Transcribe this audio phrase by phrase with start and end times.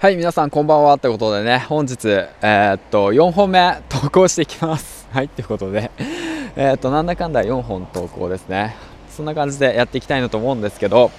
[0.00, 5.08] はい、皆さんこんばんはってことでね、本日、えー、っと、4本目投稿していきます。
[5.10, 5.90] はい、ってことで、
[6.54, 8.76] えー、っと、なんだかんだ4本投稿ですね。
[9.10, 11.10] そんな感じでやっていきたいなと思うんですけど、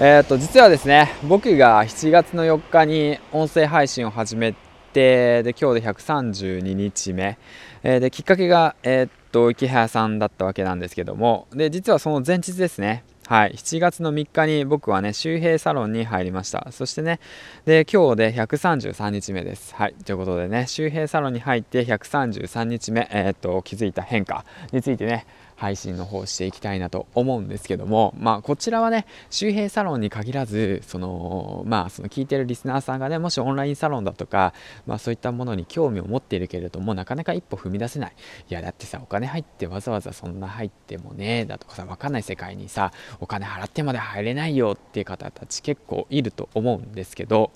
[0.00, 4.54] えー、っと、実はですね、僕が7月の4日に音声配信を始め
[4.92, 7.38] て、で、今日で132日目、
[7.84, 16.68] えで、きっかけが、えっと、池原さんだったわけなんですけども、で、実はその前日ですね、はい、7月の3日に僕はね、周平サロンに入りました。
[16.70, 17.18] そしてね、
[17.64, 19.74] で、今日で133日目です。
[19.74, 25.26] はい、ということでね、周平サロンに入って133日目、えー、っと、気づいた変化についてね、
[25.56, 34.52] 配信の方していきたいなと思うんですけども、まあ、こちらはね周平サロンに限らずそのまあその聞いてるリスナーさんがねもしオンラインサロンだとか、
[34.86, 38.12] まあ、そういったものに興味を持っているけれどもなかなか一歩踏み出せない。
[38.48, 47.50] いやだってさお金入ってわざわざそんな入ってもねだとかさ分かんない世界にさお金払ってまで入れないよっていう方たち結構いると思うんですけど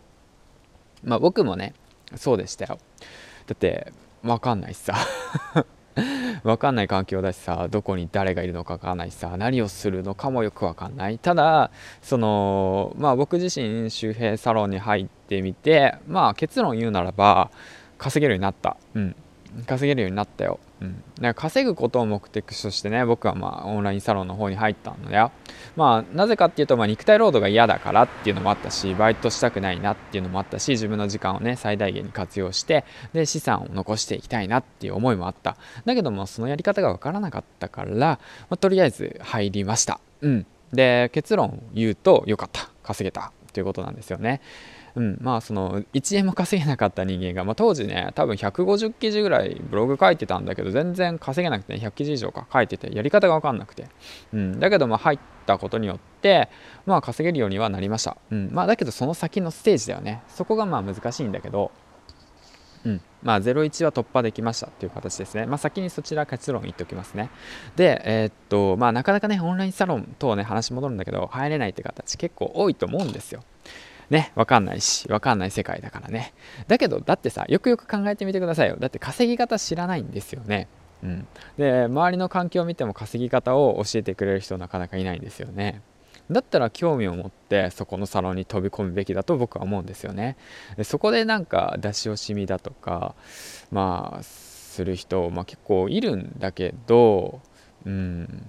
[1.04, 1.74] まあ僕もね
[2.16, 2.78] そうでしたよ。
[3.46, 3.92] だって
[4.22, 4.94] 分かんないしさ。
[6.44, 11.18] 分かんない環境だしさどこに誰がいるのか分かんないしさ何をするのかもよく分かんない。
[11.18, 11.70] ただ
[12.02, 17.50] そのまあ僕自身周平サロンに入ってみてまあ結論言うならば
[17.98, 18.76] 稼げるようになった。
[18.94, 19.16] うん。
[19.66, 20.60] 稼げるようになったよ。
[20.80, 25.30] うん、だか稼ぐことを目的としてね僕はまあオンラインサロンの方に入ったのよ。
[25.76, 35.56] まあなぜかっていうと、まあ、肉体労働が嫌だからっていうのもあったしバイトしたくないなっていうのもあったし自分の時間をね最大限に活用してで資産を残していきたいなっていう思いもあった。
[35.84, 38.18] だけどもそのやり方が分からなかったから、ま
[38.50, 40.00] あ、とりあえず入りました。
[40.22, 40.46] うん。
[40.72, 42.70] で結論を言うと良かった。
[42.90, 44.40] 稼げたということなんですよね。
[44.94, 53.88] うん、まあその1円も稼げなかった人間が、まあ、当時ね多分150記事ぐらいブログ書いてたんだけど全然稼げなくて、ね、100記事以上か書いててやり方が分かんなくて、
[54.32, 56.48] うん、だけどまあ入ったことによって
[56.86, 61.70] まあ稼げるようにはなりました、うんまあ、だけどその先のステージだよねそこがまあ難しいんだけど
[62.84, 65.44] うんまあ、01は突破できましたっていう形ですね。
[65.44, 67.28] まあ、先にそちら結論言っておきますね。
[67.76, 73.44] で、えー、っと、まあ、なかなかね、オンラインサロン等ね、話戻るんだけど、入れないって形結構多いと思うんですよ。
[74.10, 76.34] ね、わかんないし、わかんない世界だからね。
[76.66, 78.76] だけど、だってさ、よくよく考えてみてくださいよ。
[78.78, 80.66] だって稼ぎ方知らないんですよね。
[81.02, 81.26] うん。
[81.56, 85.80] で、周りの環境を見ても稼ぎ方を教えてくれる人なかなかいないんですよね。
[86.30, 90.36] だったら興味を持ってそこのサロンに飛び込むべきだと僕は思うんですよね。
[90.76, 93.14] でそこでなんか出し惜しみだとか、
[93.72, 97.40] まあ、する人、まあ、結構いるんだけど、
[97.84, 98.46] うん、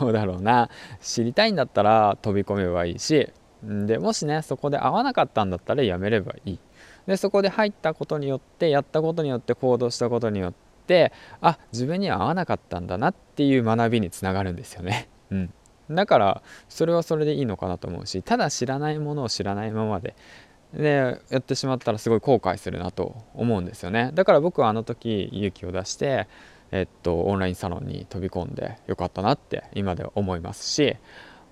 [0.00, 0.68] どうだろうな。
[1.00, 6.58] 知りたいんだったら飛び込めばいいし、でもしねそこで合わなかったんだったらやめればいい。
[7.06, 10.54] でそこで入ったことによってやったことによって行動したことによっ
[10.86, 15.50] てあ自分には合わなかったんだなっていう学びにつながるんですよね、うん、
[15.90, 20.14] だからそれはそれでいいのかなと思うしただ知らないものを知らないままで
[20.72, 24.10] でやってしまったらすごい後悔するなと思うんですよね。
[24.14, 26.28] だから僕はあの時勇気を出して
[26.70, 30.96] えっとオンラインサロンに飛び込んでよかったなって今では思いますし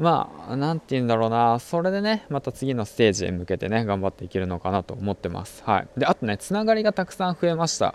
[0.01, 5.63] まあ、なんて言うんだろうな、それでね、また次のステージへ向けてね、頑張っていけるのかなと思ってます。
[5.67, 5.89] はい。
[6.01, 7.95] で、あとね、つながりがたくさん増えました。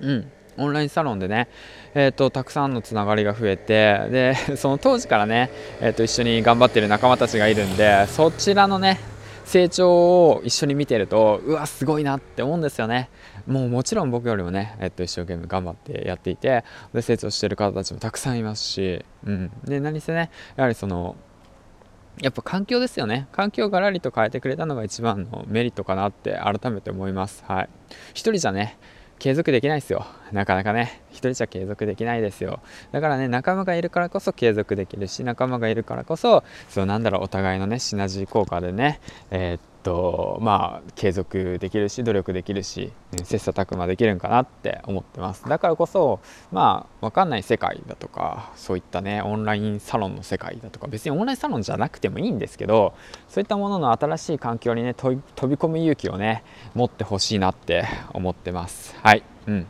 [0.00, 0.30] うん。
[0.58, 1.48] オンラインサロンでね、
[1.94, 9.00] えーと、たくさんのつながりが増えてでその当時からね、えーと、一緒に頑張ってる仲間たちがいるんでそちらのね
[9.52, 13.10] 成長を一緒に見てるとうわすごいなって思うんですよね。
[13.46, 16.64] もうもちろん僕よりもね、えっと、一生懸命頑張ってやっていて
[16.94, 21.16] で成長してる方たちもたくさんいますし、うん、で何せねやはりその
[22.22, 23.28] やっぱ環境ですよね。
[23.30, 27.44] 環境をガラリと変えてくれたのが一番のメリットかなって改めて思います。
[27.46, 27.68] はい。
[28.12, 28.78] 一人じゃね
[29.22, 30.04] 継続できないですよ。
[30.32, 32.58] なかなかね、一人じゃ継続できないですよ。
[32.90, 38.98] だからね、仲間がいるからこそ継続できるし、仲間がいるからこそ、そうなんだろう、お互いのね、シナジー効果でね、
[39.30, 42.92] えー、っとまあ継続できるし努力できるし
[43.24, 45.48] 切磋琢磨できるんかなって思ってます。
[45.48, 46.20] だからこそ
[46.50, 52.94] まあ分かんない世界だとかそういったねオンラインサロンの世界だとか別にオンラインサロンじゃなくてもいいんですけど
[53.28, 55.20] そういったものの新しい環境にね飛び
[55.56, 56.44] 込む勇気をね
[56.74, 58.94] 持ってほしいなって思ってます。
[59.02, 59.22] はい。
[59.46, 59.66] うん。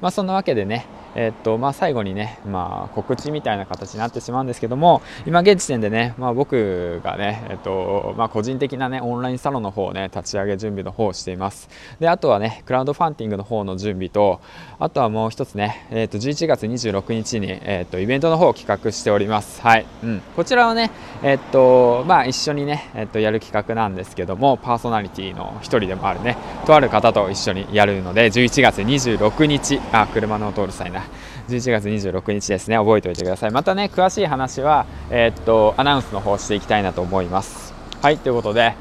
[0.00, 0.86] まあそんなわけでね
[1.16, 11.68] え、っとまあ、最後にね、まあ、告知みたいな形になってしまうんですけども今現時点でね、まあ、僕がね、え、っとまあ、個人的なねオンラインサロンの方をね立ち上げ準備の方をしています。
[11.98, 14.40] であとはねクラウドファンディングの方の準備と
[14.78, 19.62] あとはもう一つね、え、っと11月26日に、えっとイベントの方を企画しております。
[19.62, 20.90] はい、うん、こちらはね
[21.22, 26.36] えっとまあ一緒にね、えっとやる企画なんですけどもパーソナリティの一人でもあるね
[26.66, 31.05] とある方と一緒にやるので11月26日あ車の通る際な
[31.48, 32.76] 11月26日ですね。
[32.76, 33.50] 覚えておいてください。
[33.50, 37.74] またね詳しい話は、えー、っとアナウンスの方していきたいなと思います。
[38.02, 38.74] はいということで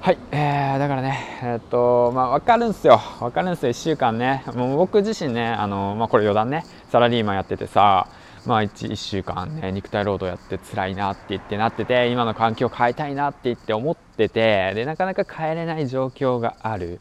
[0.00, 8.08] はい、えー、だからね、えー、っと、まあ、分かるんですよ、分かるんですよ、1週間ね、もう僕自身ね、あのまあ、これ余談ね、サラリーマンやっててさ、
[8.46, 17.00] まあ1、1, 週間ね、肉体労働やって辛いなって言ってなってて、今の環境変えたいなって言って思ってて、で、なかなか変えれない状況がある。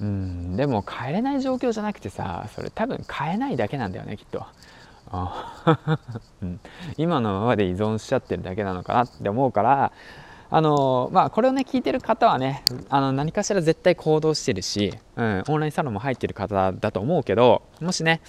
[0.00, 4.44] うん、でも変えれない状況じゃなくてさ、それ多分変えないだけなんだよね、きっと。
[6.96, 9.92] 今のままで依存しちゃってるだけなのかなって思うから
[10.48, 18.20] あのまあ、これをね聞いてる方はねあの何かしら絶対行動してるし、うん、オンラインサロンも入ってる方だと思うけどもしね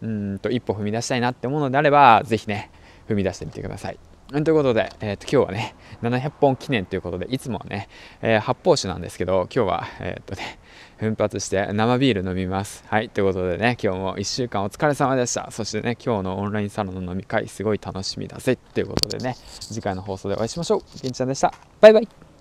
[0.00, 2.70] うんと一歩踏み出したいなって思うのであれば是非ね
[3.08, 3.98] 踏み出してみてください。
[4.28, 7.88] ということで、えー、と今日はね700本記念ということでいつもはね、
[8.22, 10.58] えー、発泡酒なんですけど今日はえー、っとね
[10.98, 12.84] 奮発して生ビール飲みます。
[12.88, 15.50] はい、ということでね、今日も1週間お疲れ様でした。
[15.50, 18.56] そしてね、今日のオンラインサロンの飲み会、すごい楽しみだぜ。
[18.56, 21.00] ということでね、次回の放送でお会いしましょう。
[21.00, 21.52] けんちゃんでした。
[21.80, 22.35] バイバイ。